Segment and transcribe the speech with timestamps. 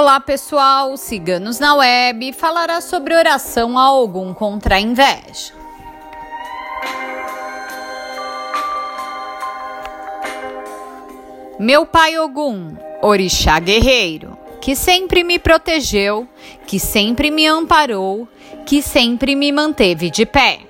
[0.00, 5.52] Olá pessoal, Ciganos na Web falará sobre oração a algum contra a inveja.
[11.58, 16.28] Meu pai Ogum, orixá guerreiro, que sempre me protegeu,
[16.64, 18.28] que sempre me amparou,
[18.64, 20.67] que sempre me manteve de pé.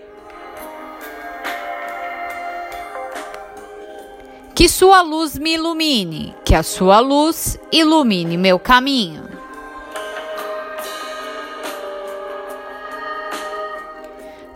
[4.58, 9.22] Que sua luz me ilumine, que a sua luz ilumine meu caminho.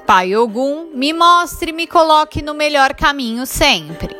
[0.05, 4.17] Pai Ogum, me mostre e me coloque no melhor caminho sempre.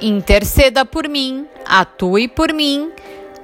[0.00, 2.90] Interceda por mim, atue por mim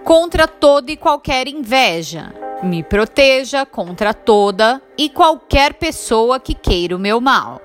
[0.04, 6.98] contra toda e qualquer inveja me proteja contra toda e qualquer pessoa que queira o
[6.98, 7.60] meu mal.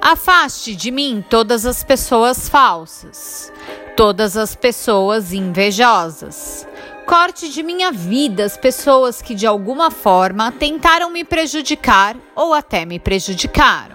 [0.00, 3.52] Afaste de mim todas as pessoas falsas,
[3.96, 6.68] todas as pessoas invejosas.
[7.06, 12.84] Corte de minha vida as pessoas que de alguma forma tentaram me prejudicar ou até
[12.84, 13.93] me prejudicaram.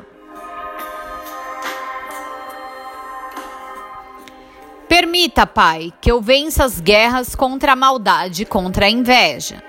[4.90, 9.64] Permita, Pai, que eu vença as guerras contra a maldade, contra a inveja.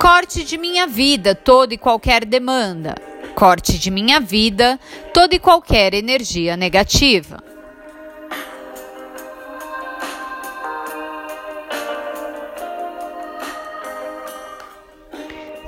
[0.00, 2.96] Corte de minha vida toda e qualquer demanda.
[3.36, 4.78] Corte de minha vida
[5.14, 7.40] toda e qualquer energia negativa.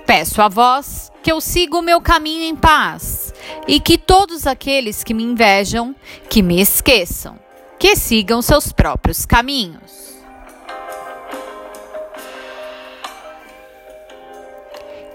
[0.05, 3.33] Peço a vós que eu siga o meu caminho em paz
[3.69, 5.95] e que todos aqueles que me invejam,
[6.29, 7.39] que me esqueçam
[7.81, 10.15] que sigam seus próprios caminhos.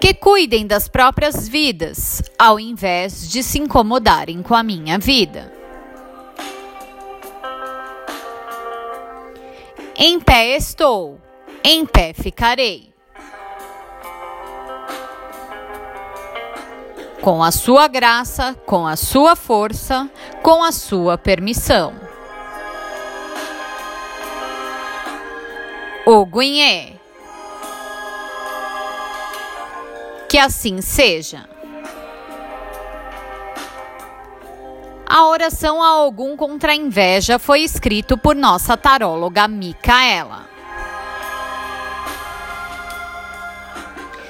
[0.01, 5.53] Que cuidem das próprias vidas, ao invés de se incomodarem com a minha vida.
[9.95, 11.21] Em pé estou,
[11.63, 12.91] em pé ficarei.
[17.21, 20.09] Com a sua graça, com a sua força,
[20.41, 22.04] com a sua permissão.
[26.05, 26.93] Ogunhê.
[30.29, 31.49] Que assim seja.
[35.07, 40.45] A oração a Ogum contra a inveja foi escrito por nossa taróloga Micaela.